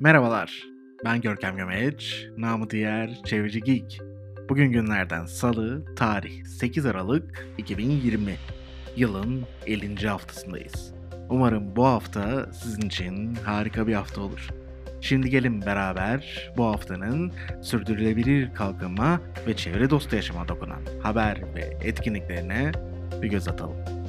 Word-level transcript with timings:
Merhabalar, 0.00 0.64
ben 1.04 1.20
Görkem 1.20 1.56
Gömeç, 1.56 2.26
namı 2.36 2.70
diğer 2.70 3.22
Çevreci 3.24 3.60
Geek. 3.60 4.00
Bugün 4.48 4.72
günlerden 4.72 5.26
salı, 5.26 5.94
tarih 5.94 6.44
8 6.44 6.86
Aralık 6.86 7.48
2020. 7.58 8.36
Yılın 8.96 9.42
50. 9.66 10.08
haftasındayız. 10.08 10.94
Umarım 11.30 11.76
bu 11.76 11.86
hafta 11.86 12.52
sizin 12.52 12.82
için 12.82 13.34
harika 13.34 13.86
bir 13.86 13.94
hafta 13.94 14.20
olur. 14.20 14.48
Şimdi 15.00 15.30
gelin 15.30 15.62
beraber 15.62 16.52
bu 16.56 16.64
haftanın 16.64 17.32
sürdürülebilir 17.62 18.54
kalkınma 18.54 19.20
ve 19.46 19.56
çevre 19.56 19.90
dostu 19.90 20.16
yaşama 20.16 20.48
dokunan 20.48 20.82
haber 21.02 21.54
ve 21.54 21.78
etkinliklerine 21.82 22.72
bir 23.22 23.28
göz 23.28 23.48
atalım. 23.48 23.99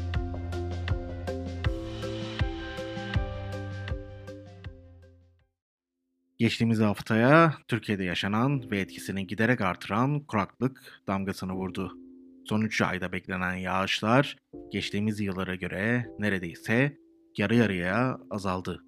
Geçtiğimiz 6.41 6.79
haftaya 6.79 7.53
Türkiye'de 7.67 8.03
yaşanan 8.03 8.71
ve 8.71 8.79
etkisini 8.79 9.27
giderek 9.27 9.61
artıran 9.61 10.19
kuraklık 10.19 11.03
damgasını 11.07 11.53
vurdu. 11.53 11.97
Son 12.45 12.61
3 12.61 12.81
ayda 12.81 13.11
beklenen 13.11 13.55
yağışlar 13.55 14.37
geçtiğimiz 14.71 15.19
yıllara 15.19 15.55
göre 15.55 16.07
neredeyse 16.19 16.97
yarı 17.37 17.55
yarıya 17.55 18.19
azaldı. 18.29 18.83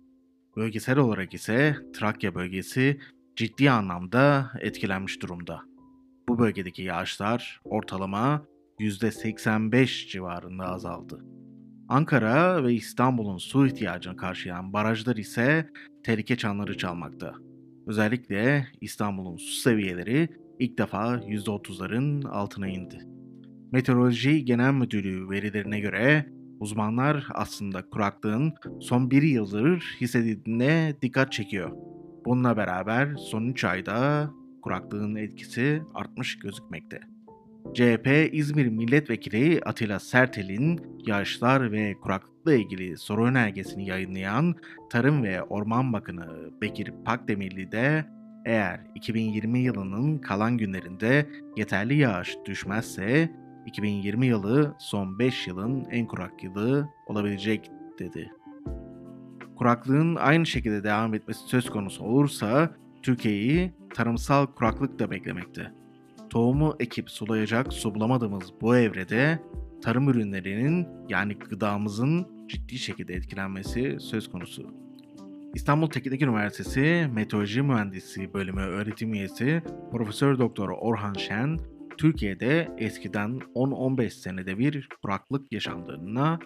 Bölgesel 0.55 0.97
olarak 0.97 1.33
ise 1.33 1.77
Trakya 1.95 2.35
bölgesi 2.35 2.99
ciddi 3.35 3.71
anlamda 3.71 4.51
etkilenmiş 4.59 5.21
durumda. 5.21 5.61
Bu 6.29 6.39
bölgedeki 6.39 6.83
yağışlar 6.83 7.61
ortalama 7.63 8.45
%85 8.79 10.07
civarında 10.07 10.65
azaldı. 10.65 11.25
Ankara 11.89 12.63
ve 12.63 12.73
İstanbul'un 12.73 13.37
su 13.37 13.67
ihtiyacını 13.67 14.15
karşılayan 14.15 14.73
barajlar 14.73 15.15
ise 15.15 15.69
tehlike 16.03 16.35
çanları 16.35 16.77
çalmakta. 16.77 17.33
Özellikle 17.87 18.67
İstanbul'un 18.81 19.37
su 19.37 19.61
seviyeleri 19.61 20.29
ilk 20.59 20.77
defa 20.77 21.15
%30'ların 21.15 22.27
altına 22.27 22.67
indi. 22.67 22.97
Meteoroloji 23.71 24.45
Genel 24.45 24.73
Müdürlüğü 24.73 25.29
verilerine 25.29 25.79
göre 25.79 26.25
uzmanlar 26.59 27.27
aslında 27.33 27.89
kuraklığın 27.89 28.53
son 28.81 29.11
bir 29.11 29.21
yıldır 29.21 29.97
hissedildiğine 30.01 30.95
dikkat 31.01 31.31
çekiyor. 31.31 31.71
Bununla 32.25 32.57
beraber 32.57 33.15
son 33.15 33.47
3 33.47 33.63
ayda 33.63 34.31
kuraklığın 34.61 35.15
etkisi 35.15 35.81
artmış 35.93 36.39
gözükmekte. 36.39 37.12
CHP 37.71 38.29
İzmir 38.31 38.67
Milletvekili 38.67 39.61
Atilla 39.65 39.99
Sertel'in 39.99 40.81
yağışlar 41.07 41.71
ve 41.71 41.93
kuraklıkla 41.93 42.53
ilgili 42.53 42.97
soru 42.97 43.25
önergesini 43.25 43.87
yayınlayan 43.87 44.55
Tarım 44.89 45.23
ve 45.23 45.43
Orman 45.43 45.93
Bakanı 45.93 46.51
Bekir 46.61 46.93
Pakdemirli 47.05 47.71
de 47.71 48.05
eğer 48.45 48.79
2020 48.95 49.59
yılının 49.59 50.17
kalan 50.17 50.57
günlerinde 50.57 51.29
yeterli 51.57 51.97
yağış 51.97 52.37
düşmezse 52.45 53.31
2020 53.65 54.25
yılı 54.25 54.75
son 54.79 55.19
5 55.19 55.47
yılın 55.47 55.85
en 55.91 56.07
kurak 56.07 56.43
yılı 56.43 56.89
olabilecek 57.07 57.71
dedi. 57.99 58.31
Kuraklığın 59.55 60.15
aynı 60.15 60.45
şekilde 60.45 60.83
devam 60.83 61.13
etmesi 61.13 61.39
söz 61.47 61.69
konusu 61.69 62.03
olursa 62.03 62.75
Türkiye'yi 63.03 63.73
tarımsal 63.93 64.45
kuraklık 64.45 64.99
da 64.99 65.11
beklemekte. 65.11 65.82
Tohumu 66.33 66.75
ekip 66.79 67.09
sulayacak 67.09 67.73
su 67.73 67.95
bulamadığımız 67.95 68.53
bu 68.61 68.75
evrede 68.75 69.39
tarım 69.83 70.09
ürünlerinin 70.09 70.87
yani 71.09 71.33
gıdamızın 71.33 72.27
ciddi 72.47 72.77
şekilde 72.77 73.13
etkilenmesi 73.13 73.97
söz 73.99 74.31
konusu. 74.31 74.73
İstanbul 75.53 75.89
Teknik 75.89 76.21
Üniversitesi 76.21 77.09
Meteoroloji 77.13 77.61
Mühendisi 77.61 78.33
Bölümü 78.33 78.61
öğretim 78.61 79.13
üyesi 79.13 79.61
Profesör 79.91 80.39
Doktor 80.39 80.69
Orhan 80.69 81.13
Şen, 81.13 81.59
Türkiye'de 81.97 82.71
eskiden 82.77 83.39
10-15 83.55 84.09
senede 84.09 84.57
bir 84.57 84.89
kuraklık 85.01 85.51
yaşandığına, 85.51 86.39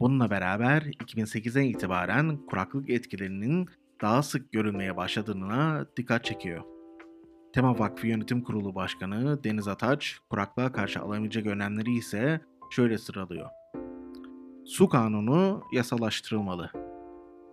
bununla 0.00 0.30
beraber 0.30 0.82
2008'den 0.82 1.64
itibaren 1.64 2.36
kuraklık 2.36 2.90
etkilerinin 2.90 3.66
daha 4.02 4.22
sık 4.22 4.52
görülmeye 4.52 4.96
başladığına 4.96 5.86
dikkat 5.96 6.24
çekiyor. 6.24 6.62
Tema 7.52 7.78
Vakfı 7.78 8.06
Yönetim 8.06 8.42
Kurulu 8.42 8.74
Başkanı 8.74 9.44
Deniz 9.44 9.68
Ataç, 9.68 10.18
kuraklığa 10.30 10.72
karşı 10.72 11.00
alamayacak 11.00 11.46
önlemleri 11.46 11.94
ise 11.94 12.40
şöyle 12.70 12.98
sıralıyor. 12.98 13.48
Su 14.64 14.88
kanunu 14.88 15.62
yasalaştırılmalı. 15.72 16.70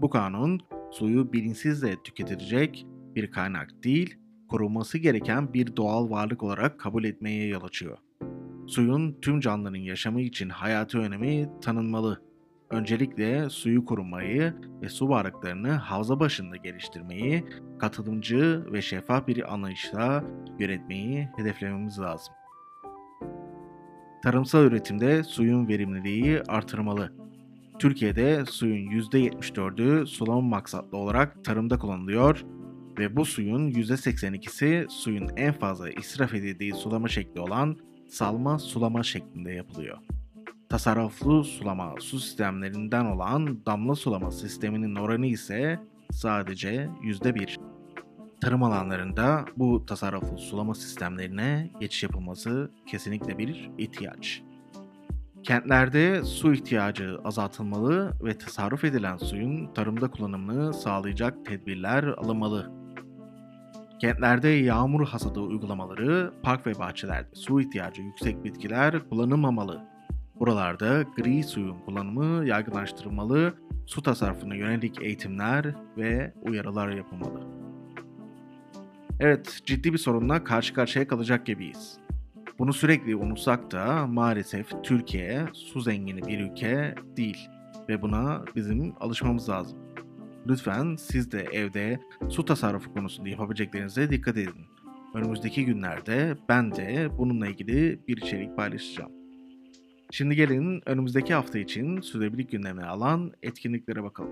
Bu 0.01 0.09
kanun 0.09 0.59
suyu 0.91 1.33
bilinçsizle 1.33 2.03
tüketilecek 2.03 2.85
bir 3.15 3.31
kaynak 3.31 3.83
değil, 3.83 4.17
korunması 4.49 4.97
gereken 4.97 5.53
bir 5.53 5.75
doğal 5.75 6.09
varlık 6.09 6.43
olarak 6.43 6.79
kabul 6.79 7.03
etmeye 7.03 7.47
yol 7.47 7.63
açıyor. 7.63 7.97
Suyun 8.67 9.17
tüm 9.21 9.39
canlıların 9.39 9.79
yaşamı 9.79 10.21
için 10.21 10.49
hayati 10.49 10.97
önemi 10.97 11.49
tanınmalı. 11.61 12.21
Öncelikle 12.71 13.49
suyu 13.49 13.85
korunmayı 13.85 14.53
ve 14.81 14.89
su 14.89 15.09
varlıklarını 15.09 15.71
havza 15.71 16.19
başında 16.19 16.55
geliştirmeyi, 16.55 17.45
katılımcı 17.79 18.65
ve 18.73 18.81
şeffaf 18.81 19.27
bir 19.27 19.53
anlayışla 19.53 20.23
yönetmeyi 20.59 21.29
hedeflememiz 21.35 21.99
lazım. 21.99 22.33
Tarımsal 24.23 24.63
üretimde 24.63 25.23
suyun 25.23 25.67
verimliliği 25.67 26.41
artırmalı. 26.47 27.13
Türkiye'de 27.79 28.45
suyun 28.45 28.91
%74'ü 28.91 30.05
sulama 30.05 30.41
maksatlı 30.41 30.97
olarak 30.97 31.45
tarımda 31.45 31.77
kullanılıyor 31.77 32.45
ve 32.99 33.15
bu 33.15 33.25
suyun 33.25 33.71
%82'si 33.71 34.89
suyun 34.89 35.29
en 35.37 35.53
fazla 35.53 35.89
israf 35.89 36.33
edildiği 36.33 36.73
sulama 36.73 37.07
şekli 37.07 37.41
olan 37.41 37.77
salma 38.07 38.59
sulama 38.59 39.03
şeklinde 39.03 39.51
yapılıyor. 39.51 39.97
Tasarruflu 40.69 41.43
sulama 41.43 41.95
su 41.99 42.19
sistemlerinden 42.19 43.05
olan 43.05 43.65
damla 43.65 43.95
sulama 43.95 44.31
sisteminin 44.31 44.95
oranı 44.95 45.25
ise 45.25 45.79
sadece 46.11 46.89
%1. 47.03 47.55
Tarım 48.41 48.63
alanlarında 48.63 49.45
bu 49.57 49.85
tasarruflu 49.85 50.37
sulama 50.37 50.75
sistemlerine 50.75 51.71
geçiş 51.79 52.03
yapılması 52.03 52.71
kesinlikle 52.87 53.37
bir 53.37 53.71
ihtiyaç. 53.77 54.41
Kentlerde 55.43 56.23
su 56.23 56.53
ihtiyacı 56.53 57.17
azaltılmalı 57.23 58.11
ve 58.23 58.37
tasarruf 58.37 58.83
edilen 58.83 59.17
suyun 59.17 59.73
tarımda 59.73 60.11
kullanımını 60.11 60.73
sağlayacak 60.73 61.45
tedbirler 61.45 62.03
alınmalı. 62.03 62.71
Kentlerde 64.01 64.49
yağmur 64.49 65.07
hasadı 65.07 65.39
uygulamaları, 65.39 66.33
park 66.43 66.67
ve 66.67 66.79
bahçelerde 66.79 67.29
su 67.33 67.61
ihtiyacı 67.61 68.01
yüksek 68.01 68.43
bitkiler 68.43 69.09
kullanılmamalı. 69.09 69.98
Buralarda 70.39 71.01
gri 71.01 71.43
suyun 71.43 71.79
kullanımı 71.79 72.45
yaygınlaştırılmalı, 72.45 73.53
su 73.85 74.01
tasarrufuna 74.01 74.55
yönelik 74.55 75.01
eğitimler 75.01 75.75
ve 75.97 76.33
uyarılar 76.41 76.89
yapılmalı. 76.89 77.47
Evet, 79.19 79.61
ciddi 79.65 79.93
bir 79.93 79.97
sorunla 79.97 80.43
karşı 80.43 80.73
karşıya 80.73 81.07
kalacak 81.07 81.45
gibiyiz. 81.45 81.97
Bunu 82.59 82.73
sürekli 82.73 83.15
unutsak 83.15 83.71
da 83.71 84.07
maalesef 84.07 84.83
Türkiye 84.83 85.45
su 85.53 85.81
zengini 85.81 86.27
bir 86.27 86.39
ülke 86.39 86.95
değil 87.17 87.49
ve 87.89 88.01
buna 88.01 88.45
bizim 88.55 88.93
alışmamız 88.99 89.49
lazım. 89.49 89.79
Lütfen 90.47 90.95
siz 90.95 91.31
de 91.31 91.41
evde 91.41 91.99
su 92.29 92.45
tasarrufu 92.45 92.93
konusunda 92.93 93.29
yapabileceklerinize 93.29 94.09
dikkat 94.09 94.37
edin. 94.37 94.65
Önümüzdeki 95.13 95.65
günlerde 95.65 96.37
ben 96.49 96.75
de 96.75 97.09
bununla 97.17 97.47
ilgili 97.47 97.99
bir 98.07 98.17
içerik 98.17 98.57
paylaşacağım. 98.57 99.18
Şimdi 100.11 100.35
gelin 100.35 100.81
önümüzdeki 100.85 101.33
hafta 101.33 101.59
için 101.59 102.01
sürdürülebilirlik 102.01 102.51
gündemine 102.51 102.85
alan 102.85 103.33
etkinliklere 103.43 104.03
bakalım. 104.03 104.31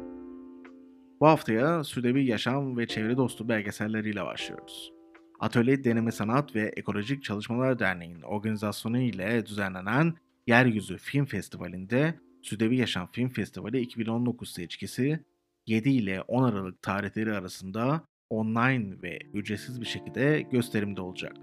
Bu 1.20 1.28
haftaya 1.28 1.84
sürdürülebilir 1.84 2.26
yaşam 2.26 2.78
ve 2.78 2.88
çevre 2.88 3.18
dostu 3.18 3.50
belgeselleriyle 3.50 4.26
başlıyoruz. 4.26 4.94
Atölye 5.40 5.84
Deneme 5.84 6.12
Sanat 6.12 6.56
ve 6.56 6.74
Ekolojik 6.78 7.24
Çalışmalar 7.24 7.80
Derneği'nin 7.80 8.22
organizasyonu 8.22 9.00
ile 9.00 9.46
düzenlenen 9.46 10.14
Yeryüzü 10.48 10.98
Film 10.98 11.26
Festivali'nde 11.26 12.20
Südevi 12.42 12.78
Yaşam 12.78 13.10
Film 13.12 13.30
Festivali 13.30 13.80
2019 13.80 14.54
seçkisi 14.54 15.20
7 15.68 15.90
ile 15.90 16.22
10 16.22 16.44
Aralık 16.44 16.82
tarihleri 16.82 17.34
arasında 17.34 18.04
online 18.30 19.02
ve 19.02 19.20
ücretsiz 19.34 19.82
bir 19.82 19.86
şekilde 19.86 20.42
gösterimde 20.42 21.02
olacak. 21.02 21.34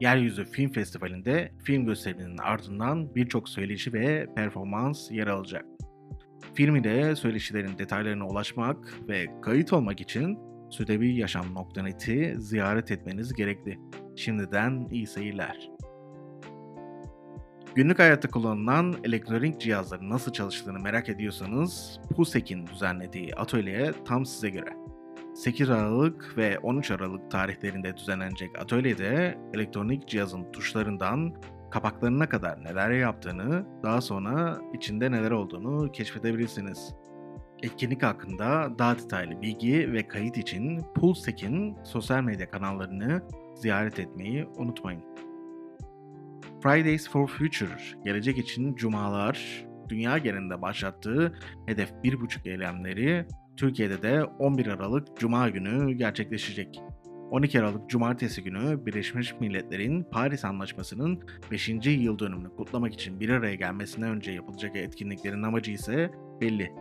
Yeryüzü 0.00 0.44
Film 0.44 0.72
Festivali'nde 0.72 1.52
film 1.64 1.86
gösteriminin 1.86 2.38
ardından 2.38 3.14
birçok 3.14 3.48
söyleşi 3.48 3.92
ve 3.92 4.26
performans 4.36 5.10
yer 5.10 5.26
alacak. 5.26 5.64
Film 6.54 6.76
ile 6.76 7.16
söyleşilerin 7.16 7.78
detaylarına 7.78 8.26
ulaşmak 8.26 8.94
ve 9.08 9.26
kayıt 9.42 9.72
olmak 9.72 10.00
için 10.00 10.38
sürdürülebiliryaşam.net'i 10.70 12.34
ziyaret 12.38 12.90
etmeniz 12.90 13.32
gerekli. 13.32 13.78
Şimdiden 14.16 14.88
iyi 14.90 15.06
seyirler. 15.06 15.70
Günlük 17.74 17.98
hayatta 17.98 18.28
kullanılan 18.28 18.94
elektronik 19.04 19.60
cihazların 19.60 20.10
nasıl 20.10 20.32
çalıştığını 20.32 20.78
merak 20.78 21.08
ediyorsanız 21.08 22.00
PUSEK'in 22.16 22.66
düzenlediği 22.66 23.34
atölye 23.34 23.92
tam 24.04 24.26
size 24.26 24.50
göre. 24.50 24.87
8 25.38 25.70
Aralık 25.70 26.34
ve 26.36 26.58
13 26.58 26.90
Aralık 26.90 27.30
tarihlerinde 27.30 27.96
düzenlenecek 27.96 28.58
atölyede 28.58 29.38
elektronik 29.54 30.08
cihazın 30.08 30.52
tuşlarından 30.52 31.34
kapaklarına 31.70 32.28
kadar 32.28 32.64
neler 32.64 32.90
yaptığını, 32.90 33.66
daha 33.82 34.00
sonra 34.00 34.58
içinde 34.74 35.10
neler 35.10 35.30
olduğunu 35.30 35.92
keşfedebilirsiniz. 35.92 36.94
Etkinlik 37.62 38.02
hakkında 38.02 38.78
daha 38.78 38.98
detaylı 38.98 39.42
bilgi 39.42 39.92
ve 39.92 40.08
kayıt 40.08 40.36
için 40.38 40.80
Pulse'in 40.94 41.76
sosyal 41.84 42.22
medya 42.22 42.50
kanallarını 42.50 43.22
ziyaret 43.54 43.98
etmeyi 43.98 44.46
unutmayın. 44.56 45.02
Fridays 46.62 47.10
for 47.10 47.28
Future, 47.28 48.02
gelecek 48.04 48.38
için 48.38 48.74
cumalar, 48.74 49.66
dünya 49.88 50.18
genelinde 50.18 50.62
başlattığı 50.62 51.38
hedef 51.66 51.90
1.5 51.90 52.50
eylemleri 52.50 53.26
Türkiye'de 53.58 54.02
de 54.02 54.24
11 54.24 54.66
Aralık 54.66 55.16
Cuma 55.16 55.48
günü 55.48 55.92
gerçekleşecek. 55.92 56.80
12 57.30 57.60
Aralık 57.60 57.90
Cumartesi 57.90 58.42
günü 58.42 58.86
Birleşmiş 58.86 59.34
Milletler'in 59.40 60.02
Paris 60.02 60.44
Anlaşması'nın 60.44 61.20
5. 61.50 61.68
yıl 61.86 62.18
dönümünü 62.18 62.48
kutlamak 62.56 62.94
için 62.94 63.20
bir 63.20 63.28
araya 63.28 63.54
gelmesinden 63.54 64.10
önce 64.10 64.32
yapılacak 64.32 64.76
etkinliklerin 64.76 65.42
amacı 65.42 65.70
ise 65.70 66.10
belli. 66.40 66.72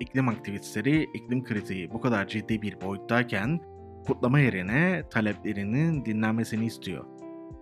İklim 0.00 0.28
aktivistleri 0.28 1.02
iklim 1.14 1.44
kritiği 1.44 1.90
bu 1.90 2.00
kadar 2.00 2.28
ciddi 2.28 2.62
bir 2.62 2.80
boyuttayken 2.80 3.60
kutlama 4.06 4.40
yerine 4.40 5.02
taleplerinin 5.10 6.04
dinlenmesini 6.04 6.66
istiyor. 6.66 7.04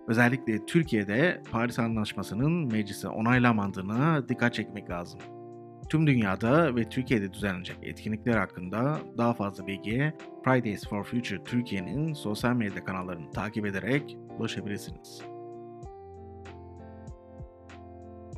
Özellikle 0.07 0.65
Türkiye'de 0.65 1.41
Paris 1.51 1.79
Anlaşması'nın 1.79 2.71
meclise 2.71 3.07
onaylanmadığına 3.07 4.29
dikkat 4.29 4.53
çekmek 4.53 4.89
lazım. 4.89 5.19
Tüm 5.91 6.07
dünyada 6.07 6.75
ve 6.75 6.89
Türkiye'de 6.89 7.33
düzenlenecek 7.33 7.77
etkinlikler 7.83 8.33
hakkında 8.33 8.99
daha 9.17 9.33
fazla 9.33 9.67
bilgiye 9.67 10.13
Fridays 10.43 10.87
for 10.87 11.03
Future 11.03 11.43
Türkiye'nin 11.43 12.13
sosyal 12.13 12.53
medya 12.53 12.83
kanallarını 12.83 13.31
takip 13.31 13.65
ederek 13.65 14.17
ulaşabilirsiniz. 14.39 15.21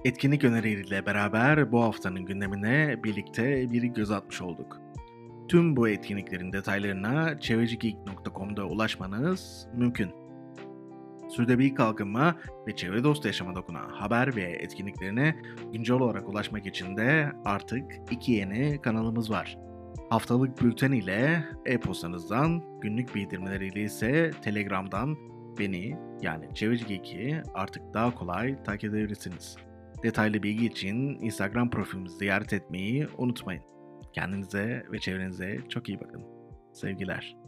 Etkinlik 0.06 0.44
önerileriyle 0.44 1.06
beraber 1.06 1.72
bu 1.72 1.84
haftanın 1.84 2.26
gündemine 2.26 3.04
birlikte 3.04 3.72
bir 3.72 3.84
göz 3.84 4.12
atmış 4.12 4.42
olduk. 4.42 4.82
Tüm 5.48 5.76
bu 5.76 5.90
etkinliklerin 5.90 6.54
detaylarına 6.54 7.40
çevrecigeek.com'da 7.40 8.66
ulaşmanız 8.66 9.68
mümkün. 9.74 10.23
Sürdürülebilir 11.34 11.76
kalkınma 11.76 12.36
ve 12.68 12.76
çevre 12.76 13.04
dostu 13.04 13.28
yaşama 13.28 13.56
dokunan 13.56 13.90
haber 13.90 14.36
ve 14.36 14.42
etkinliklerine 14.42 15.36
güncel 15.74 15.96
olarak 15.96 16.30
ulaşmak 16.30 16.66
için 16.66 16.98
de 16.98 17.32
artık 17.46 17.84
iki 18.12 18.32
yeni 18.32 18.82
kanalımız 18.82 19.32
var. 19.32 19.58
Haftalık 20.10 20.62
bülten 20.62 20.92
ile 20.92 21.46
e-postanızdan, 21.66 22.64
günlük 22.82 23.16
bildirimleriyle 23.16 23.82
ise 23.82 24.32
Telegram'dan 24.42 25.18
beni 25.60 25.98
yani 26.22 26.56
Çevreci 26.56 26.86
Geek'i 26.86 27.42
artık 27.54 27.94
daha 27.94 28.16
kolay 28.16 28.64
takip 28.64 28.94
edebilirsiniz. 28.94 29.56
Detaylı 30.04 30.44
bilgi 30.44 30.66
için 30.66 30.96
Instagram 31.22 31.70
profilimizi 31.70 32.18
ziyaret 32.18 32.54
etmeyi 32.54 33.08
unutmayın. 33.18 33.64
Kendinize 34.14 34.86
ve 34.92 35.00
çevrenize 35.00 35.58
çok 35.70 35.90
iyi 35.90 36.00
bakın. 36.00 36.24
Sevgiler. 36.74 37.43